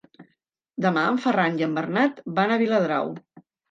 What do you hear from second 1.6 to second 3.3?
i en Bernat van a Viladrau.